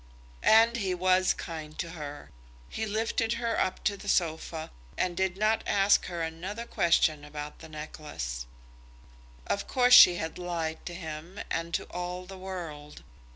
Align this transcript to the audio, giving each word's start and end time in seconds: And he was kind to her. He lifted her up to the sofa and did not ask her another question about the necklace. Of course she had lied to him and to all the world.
And 0.41 0.77
he 0.77 0.95
was 0.95 1.31
kind 1.31 1.77
to 1.77 1.91
her. 1.91 2.31
He 2.69 2.87
lifted 2.87 3.33
her 3.33 3.59
up 3.59 3.83
to 3.83 3.95
the 3.95 4.07
sofa 4.07 4.71
and 4.97 5.15
did 5.15 5.37
not 5.37 5.63
ask 5.67 6.07
her 6.07 6.23
another 6.23 6.65
question 6.65 7.23
about 7.23 7.59
the 7.59 7.69
necklace. 7.69 8.47
Of 9.45 9.67
course 9.67 9.93
she 9.93 10.15
had 10.15 10.39
lied 10.39 10.83
to 10.87 10.95
him 10.95 11.39
and 11.51 11.71
to 11.75 11.83
all 11.83 12.25
the 12.25 12.39
world. 12.39 13.03